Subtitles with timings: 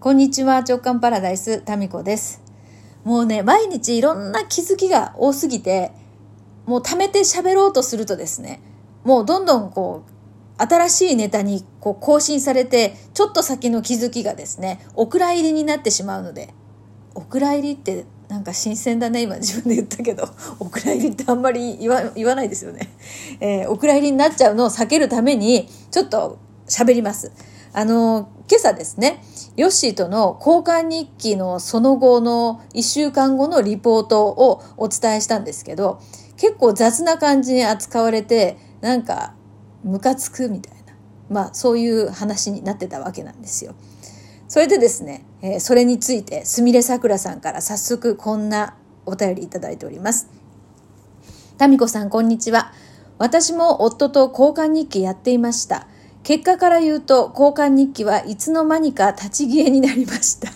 [0.00, 2.40] こんにちは、直感パラダイス、タミコです。
[3.04, 5.92] もうね、毎日いろんな気づきが多すぎて、
[6.64, 8.62] もう貯めて喋ろうとするとですね、
[9.04, 10.04] もうどんどんこ
[10.58, 16.54] う、新しいネタにこう更新されて、ちょっと先の気づきがですね、お蔵入りになってしまうので、
[17.14, 20.26] お蔵入りってなんか新鮮だね、今自分で言ったけど、
[20.60, 22.88] お蔵入りってあんまり言わ言わないですよね。
[23.38, 27.49] えーお蔵入りになっちゃうのを避けるために、ちょっと喋ります。
[27.72, 29.22] あの、今朝ですね、
[29.56, 36.00] ヨッシーとの交換日記のその後の1週間後のリポートをお伝えしたんですけど、
[36.36, 39.34] 結構雑な感じに扱われて、なんか、
[39.84, 40.94] ムカつくみたいな。
[41.28, 43.74] まあ、そういう話になってたわけなんですよ。
[44.48, 48.74] それでですね、えーそれについて、すみれさくらさんから早速こんな
[49.06, 50.28] お便りいただいております。
[51.56, 52.72] タミコさん、こんにちは。
[53.18, 55.86] 私も夫と交換日記やっていました。
[56.22, 60.48] 結果から言うと、交換日記はいつの間にか立ち消えになりました。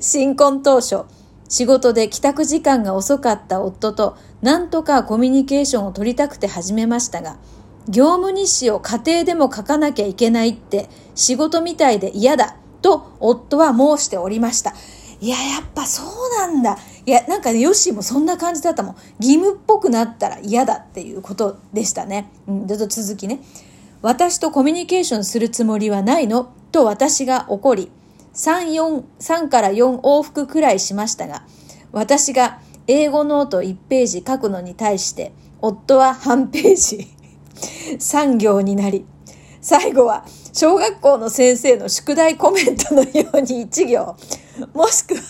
[0.00, 1.02] 新婚当初、
[1.48, 7.36] 仕事で帰宅時間が遅かった夫と、なんとかコミュニケーションを取りたくて始めましたが、
[7.88, 14.74] 業務日誌を家庭でも書かなきゃいけないって、仕事みたいで嫌だ、と夫は申しておりました。
[15.20, 16.06] いや、やっぱそう
[16.38, 16.78] なんだ。
[17.06, 18.96] いや、なんかね、ヨッシーもそんな感じだったもん。
[19.20, 22.30] 義務っぽくなったら嫌だっていうことでしたね。
[22.46, 23.40] うん、ちょっと続きね。
[24.04, 27.90] 私とコミュニケーションするつもりはないのと私が怒り、
[28.34, 31.42] 3、4、3から4往復くらいしましたが、
[31.90, 35.32] 私が英語ノート1ページ書くのに対して、
[35.62, 37.08] 夫は半ページ、
[37.96, 39.06] 3行になり、
[39.62, 44.16] 最後は小学校の先生の宿題コメントのように1行、
[44.74, 45.22] もしくは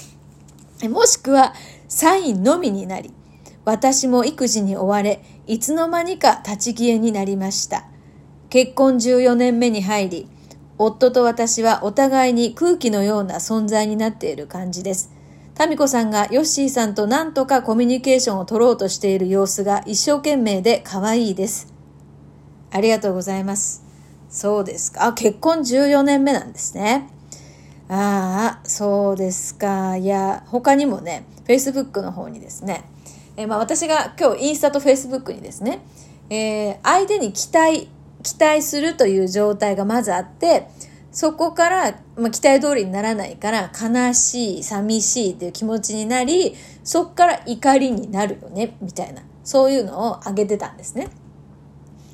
[0.88, 1.52] もしくは
[1.86, 3.12] サインのみになり、
[3.66, 7.89] 私も育児に追われ、いつの間にか立ち消えになりました。
[8.50, 10.28] 結婚14年目に入り、
[10.76, 15.12] 夫と私はお互いに空気のような存在になっている感じです。
[15.54, 21.72] タミコさんがヨッシーさんと何とかコミュニケーションを取ろうとしている様子が一生懸命で可愛いです。
[22.72, 23.84] ありがとうございます。
[24.28, 25.06] そうですか。
[25.06, 27.08] あ、結婚14年目なんですね。
[27.88, 29.96] ああ、そうですか。
[29.96, 32.84] いや、他にもね、Facebook の方にですね、
[33.36, 35.80] えーまあ私が今日インスタと Facebook にですね、
[36.30, 37.88] えー相手に期待、
[38.22, 40.68] 期待するという状態がまずあって、
[41.12, 46.54] そこから、まあ、期待通りにならないから悲しい、寂しいっていう気持ちになり、
[46.84, 51.08] そこから怒りになるよね、みたいな、そういうのを挙げてたんですね。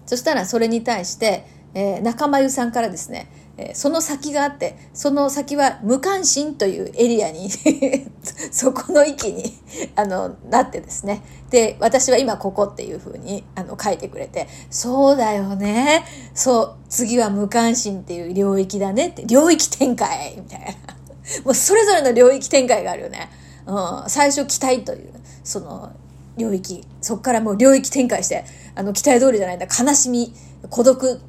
[0.06, 3.28] そしたらそれに対して、えー仲間由さんからですね、
[3.58, 7.48] えその先があって、その先は無関心というエリアに、
[8.52, 9.58] そこの域に、
[9.94, 11.22] あの、なってですね。
[11.48, 16.04] で、私は今ここっていうふうに、あの、書いてくれて、そうだよね。
[16.34, 20.66] そう、次は無関心っていう領域だねって、領域展開みたいな。
[21.44, 23.30] もうそれぞれの領域展開があるよね。
[23.66, 25.12] うん、最初期待という、
[25.42, 25.92] その、
[26.36, 26.84] 領域。
[27.00, 28.44] そこからもう領域展開して、
[28.74, 29.66] あの、期待通りじゃないんだ。
[29.66, 30.34] 悲しみ、
[30.68, 31.20] 孤独、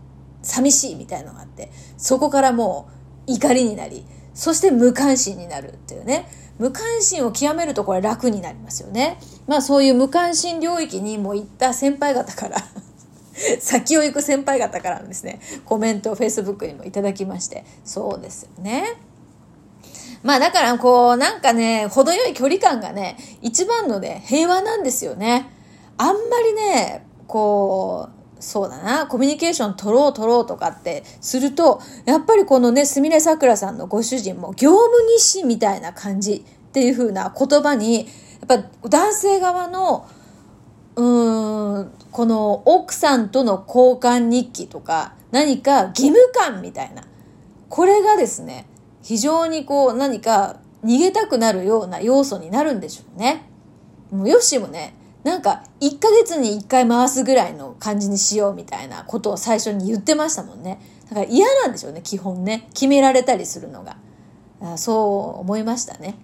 [0.41, 2.89] 寂しいみたいのがあって、そこからも
[3.27, 6.27] う怒りになり、そして無関心になるっていうね。
[6.59, 9.19] 無関心を極めるとこれ楽になりますよね。
[9.47, 12.57] まあそういう無関心領域にも行った先輩方から、
[13.59, 18.85] 先を行く先輩方からのですね、コメントを Facebook にもいただきまして、そうですよね。
[20.23, 25.51] まあだからこうなんかね、程よい距離感がね、一番のね、平和なんですよね。
[25.97, 38.07] あんまりね、こう、そうだな、コミュニケーション取ろう取ろうとかってすると、やっぱりこのね、すみれさくらさんのご主人も業務日誌みたいな感じっていう風な言葉に、
[38.47, 40.07] やっぱ男性側の
[40.97, 47.03] うーん、この奥さんとの交換日記とか、何か義務感みたいな。
[47.69, 48.65] これがですね、
[49.03, 53.47] 非常にこう何か逃げたくなるような要素になるんでしょうね。
[54.11, 54.95] もうヨッシーもね、
[55.27, 60.79] なんか1ヶ月に1回回すぐらいの感じにしようみたいなことを最初に言ってましたもんね。
[61.09, 62.69] だから嫌なんでしょうね、基本ね。
[62.73, 63.97] 決められたりするのが。
[64.77, 66.15] そう思いましたね。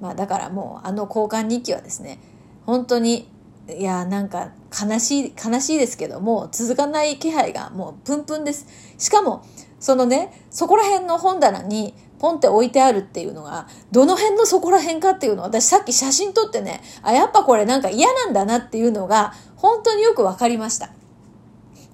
[0.00, 2.20] まあだからもうあの交換日記はですね、
[2.64, 3.28] 本当に、
[3.68, 8.66] いやなんか悲しい、悲しいですけども、続かない気配がもうプンプンです。
[8.96, 9.44] しかも、
[9.78, 20.90] そのね、そこら辺の本棚にポンって置いてあるっていうのが、どの辺のそこら辺かっていうのを私さっき写真撮ってね、あ、やっぱこれなんか嫌なんだなっていうのが、本当によくわかりました。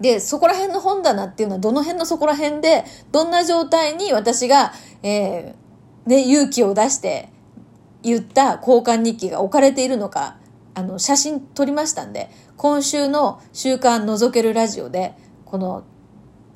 [0.00, 7.30] で、そこら辺の本棚っていうのはどの辺のそこら辺で、どんな状態に私が、えー、ね、勇気を出して
[8.02, 10.36] 言った交換日記が置かれているのか、
[10.74, 12.28] あの、写真撮りましたんで、
[12.58, 15.14] 今週の週刊覗けるラジオで、
[15.46, 15.84] この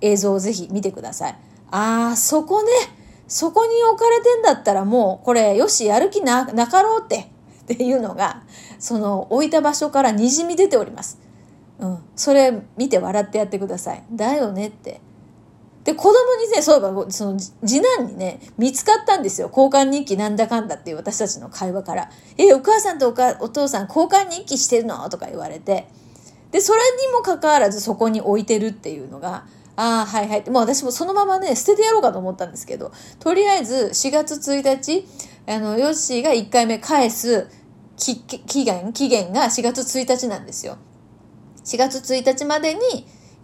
[0.02, 1.38] 映像をぜひ見てください。
[1.70, 2.68] あー、そこね。
[3.32, 7.30] そこに置かれてんだったらもうこれよしやる気ななかろうって
[7.64, 8.42] っていうのが
[8.78, 11.18] その置いた場所からにじみ出ております。
[11.78, 14.04] うん、それ見て笑ってやってください。
[14.12, 15.00] だよねって。
[15.82, 16.12] で、子供
[16.44, 19.48] にね、そういえば、その、次男にね、見つかったんですよ。
[19.48, 22.10] 交換日記なんだかんだっていう私たちの会話から。
[22.38, 25.08] え、お母さんとおかお父さん交換日記してるの？
[25.10, 25.88] とか言われて。
[26.52, 29.44] で、それにもかかわらずそこに置いてるっていうのが、
[29.76, 30.50] ああ、はいはい。
[30.50, 35.06] もう私もそのままね、捨ててやろうかと思ったんですけど、とりあえず4月1日、
[35.46, 37.48] あの、ヨッシーが1回目返す
[37.96, 38.22] 期
[38.64, 40.76] 限、期限が4月1日なんですよ。
[41.64, 42.80] 4月1日までに、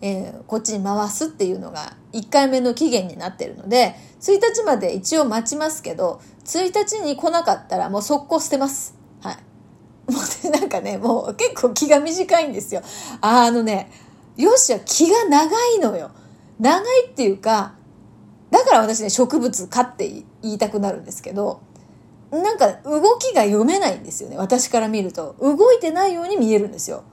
[0.01, 8.95] えー、こっちに回すっていうのが1回目の期限になってるので、1日まで一応待ちますけど、1日に来なかったらもう速攻捨てます。
[9.21, 9.37] はい。
[10.13, 12.83] もうなんかね、もう結構気が短いんですよ。
[13.21, 13.91] あのね、
[14.37, 16.11] よしは気が長いのよ。
[16.59, 17.75] 長いっていうか、
[18.51, 20.09] だから私ね、植物かって
[20.43, 21.61] 言いたくなるんですけど、
[22.31, 24.37] なんか動きが読めないんですよね。
[24.37, 25.35] 私から見ると。
[25.41, 27.05] 動いてないように見えるんですよ。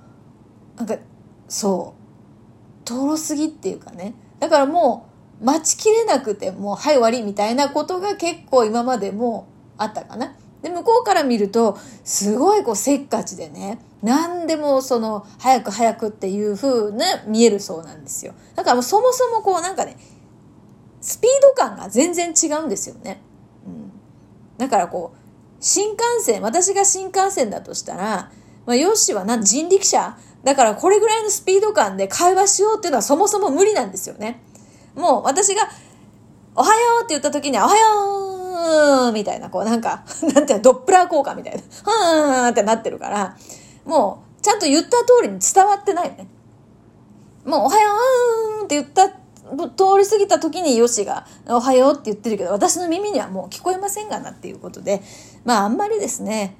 [0.78, 0.98] なんか、
[1.48, 1.94] そ
[2.84, 2.86] う。
[2.86, 4.14] とろすぎっていうかね。
[4.40, 5.08] だからも
[5.42, 9.48] う、待ちきれなくて、もう、はい終わりみたいなことが結構今までも
[9.78, 10.36] あったかな。
[10.66, 18.34] で、向こうから見ると、すごいこうせっかちでね、何でもその、早く早くっていう風な見えるそうなんですよ。
[18.56, 19.96] だからもうそもそもこうなんかね、
[21.02, 23.22] スピード感が全然違うんですよね。
[23.68, 23.92] うん。
[24.58, 25.18] だからこう、
[25.60, 28.32] 新幹線、私が新幹線だとしたら、
[28.66, 34.42] まあ、ヨッシは何人力車だからこれぐらいのスピード感で会話しようっていうのはそもそも無理なんですよね。
[34.96, 35.70] もう私が、
[36.56, 40.04] おはようって言った時には、おはようーんみたいな、こうなんか、
[40.34, 43.36] なんていうの、ドップラー効果みたいな、ふーんってなってるから、
[43.86, 46.28] もう、ちゃんと言った通りに伝わってないよね。
[47.46, 47.92] もう、おはよ
[48.62, 55.04] うって言った通り過ぎた時にヨシが「おはよう」って言ってるけど私の耳にはもう聞こえませんがなっていうことで
[55.44, 56.56] まああんまりですね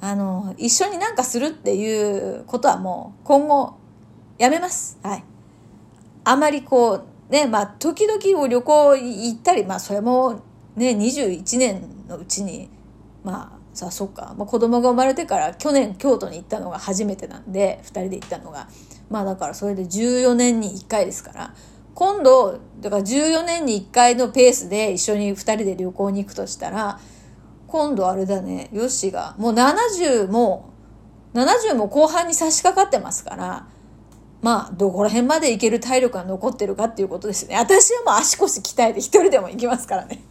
[0.00, 3.74] あの一緒になんかするっていうことはもう今後
[4.38, 4.98] やめます。
[5.02, 5.24] はい。
[6.24, 10.42] あまりこうねまあ時々旅行行ったりまあそれも
[10.76, 12.70] ね21年のうちに
[13.24, 18.68] まあさあそっか、まあ、子供が生まれてから去年京都に行ったのが初めてなんで2人で行ったのが。
[19.08, 21.54] まあだからそれで14年に1回ですから。
[21.96, 27.00] 今度だから14年に1回のペースで一緒に2人で旅行に行くとしたら
[27.68, 30.74] 今度あれだねヨッシーがもう70も
[31.32, 33.66] 70も後半に差し掛かってますから
[34.42, 37.56] まあどこら辺まで行ける体力が残ってるかっていうことですね。
[37.56, 40.22] 私はもう足腰鍛えて一人でも行きますからね。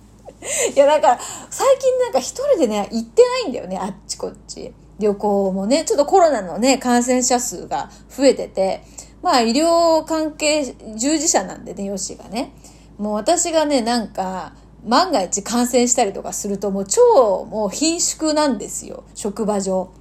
[0.76, 1.20] いやだから
[1.50, 4.74] 最近なんか一人でね行ってないんだよねあっちこっち。
[4.98, 8.82] 旅行もねちょっとコロナのね感染者数が増えてて
[9.22, 10.64] まあ医療関係
[10.96, 12.54] 従事者なんでねヨシがね。
[12.98, 14.54] もう私がねなんか
[14.86, 19.92] 万が一感染したりとかするともう超もう貧縮なんですよ職場上。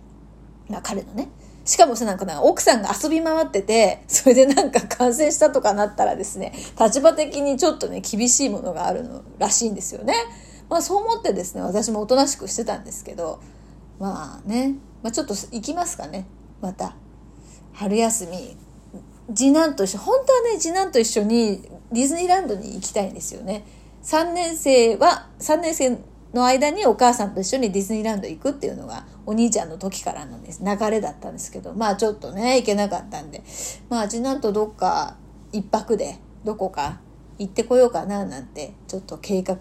[0.69, 1.29] な彼のね。
[1.65, 10.15] しかもさ、なんか奥さんが遊び回ってて、 それでなんか感染したとかなったらですね、立場的にちょっとね、厳しいものがあるのらしいんですよね。
[10.69, 13.41] まあそう思ってですね、私もおとなしくしてたんですけど、
[13.99, 16.27] まあね、まあちょっと行きますかね、
[16.61, 16.97] また。
[17.73, 18.57] 春休み。
[19.35, 23.65] 次男と一緒、本当はね、次男と一緒にディズニーランドに行きたいんですよね。
[24.03, 25.99] 3年生は、3年生
[26.35, 33.43] の間にお母さんと一緒にディズニーランド行くっていうのがお兄ちゃんの時からのです、流れだったんですけど、まあちょっとね、行けなかったんで、
[33.89, 35.17] まあ次男とどっか
[35.53, 37.01] 一泊でどこか
[37.39, 39.59] 行ってこようかななんてちょっと計画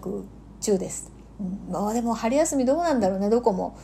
[0.60, 1.10] 中です。
[1.40, 3.78] うん、まあでも春休みどうなんだろうね、どこも。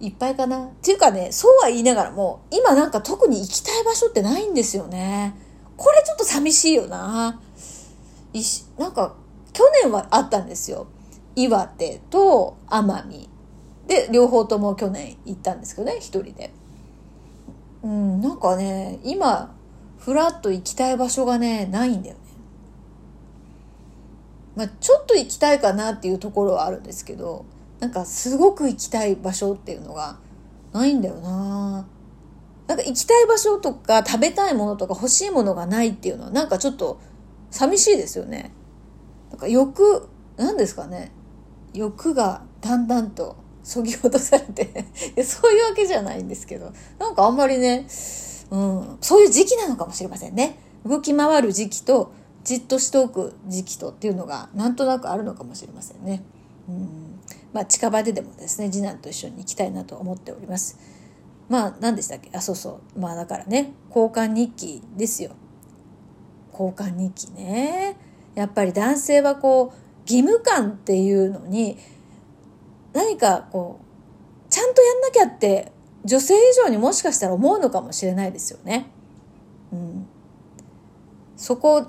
[0.00, 0.64] いっぱいかな。
[0.64, 5.34] っていうかね、そうは言いながらも、今なんか特に行きたい場所ってないんですよね。
[5.76, 7.40] これちょっと寂しいよな。
[8.32, 9.14] いし、なんか
[9.52, 10.88] 去年はあったんですよ。
[11.36, 13.28] 岩手と奄美。
[13.86, 16.52] で、両方とも去年行ったんですけどね、一人で。
[17.82, 19.54] うん、なんかね、今、
[19.98, 22.20] ふらっと行きたい場所がね、ないんだよね。
[24.54, 27.44] まあ、ちょっと行きたいかなっていうところはあるんですけど、
[27.80, 30.18] なんかすごく行きたい場所っていうのが
[30.72, 31.84] ないんだよな
[32.68, 37.00] なんか行きたい場所とか食べたいものとか欲しいものがないっていうのはなんかちょっと
[37.50, 38.52] 寂しいですよね。
[39.30, 41.10] なんか欲、なんですかね。
[41.74, 44.86] 欲がだんだんとそぎ落とされて
[45.24, 47.86] そういうわけじゃないんですけど、なんかあんまりね、
[48.50, 50.58] うん、そういう時期なのかもしれませんね。
[50.84, 52.12] 動き回る時期と、
[52.44, 56.24] じっとしておく時期とっていうのが、なんとなくあるのかもしれませんね。
[56.68, 57.20] うん、
[57.52, 60.76] まあ、近場ででもですね、次男と一緒に行きたいなと思っております。
[61.48, 62.30] まあ、何でしたっけ？
[62.36, 62.98] あ、そうそう。
[62.98, 65.30] まあ、だからね、交換日記ですよ。
[66.52, 67.96] 交換日記ね。
[68.34, 71.78] やっぱり男性はこう義務感っていうのに
[72.92, 75.72] 何かこうちゃんとやんなきゃって
[76.04, 78.90] 女性以上にもしかしたら思うのかもしれないですよね。
[79.72, 80.06] うん、
[81.36, 81.86] そこ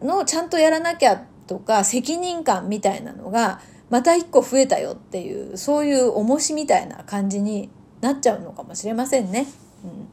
[0.00, 9.46] のちゃんとやらなきゃとか責任感みたいなのがまた一個増えたよっていうそういう重しみたいな感じになっちゃうのかもしれませんね。
[9.84, 10.08] うん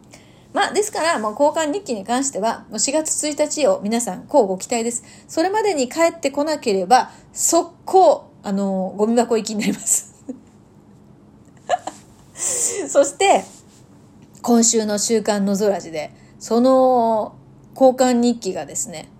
[0.57, 5.03] まあ、ですから、もう交換日記に関しては、もう4月1日を皆さん、こうご期待です。
[5.27, 10.15] それまでに帰ってこなければ、速攻、あの、ゴミ箱行きになります。
[12.89, 13.45] そして、
[14.41, 16.09] 今週の週刊のぞらじで、
[16.39, 17.35] その
[17.79, 19.11] 交換日記がですね、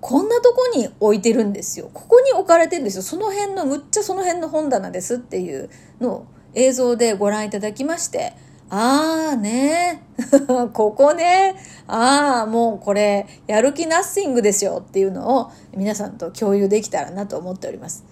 [0.00, 1.88] こんなとこに置いてるんですよ。
[1.94, 3.02] ここに置かれてるんですよ。
[3.04, 5.70] その辺の、むっちゃその辺の本棚ですっていう
[6.00, 8.32] のを映像でご覧いただきまして、
[8.70, 10.04] ああね、
[10.72, 11.56] ここね、
[11.88, 18.04] ああ、もうこれ、やる気ナッシングですよっていうのを皆さんと共有できたらなと思っております。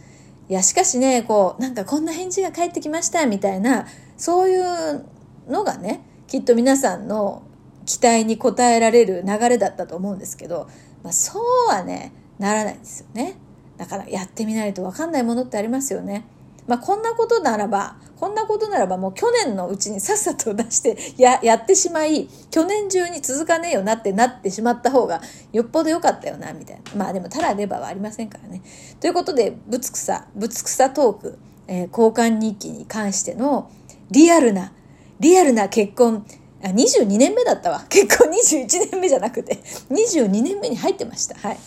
[0.48, 3.86] いや、しかしね、こう、なんかこんな返事が返ってきましたみたいな、
[4.16, 5.04] そういう
[5.48, 7.42] のがね、きっと皆さんの
[7.86, 10.66] 期待に応えられる流れだったと思うんですけど、
[11.04, 13.36] まあ、そうはね、ならないんですよね。
[13.76, 16.24] だからやってみないとわかんないものってありますよね。
[16.68, 25.22] まあ、こんなことならば、こんなことならばもう去年のうちにさっさと出してや、やってしまい、去年中に続かねえよなってなってしまった方が
[25.52, 26.82] よっぽど良かったよな、みたいな。
[26.94, 28.62] まあでもただレバーはありませんからね。
[29.00, 33.70] ということで、ぶつくさ、ぶつくさトーク、えー、交換日記に関しての
[34.10, 34.72] リアルな、
[35.20, 36.26] リアルな結婚、
[36.62, 37.86] あ、22年目だったわ。
[37.88, 39.56] 結婚21年目じゃなくて、
[39.90, 41.36] 22年目に入ってました。
[41.38, 41.58] はい。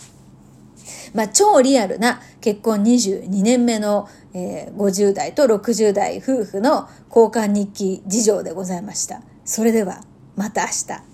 [1.14, 9.22] まあ、超リアルな結婚22年目の、えー、50代と60代夫婦の交換日記事情でございました。
[9.44, 10.02] それでは、
[10.36, 11.11] また明日。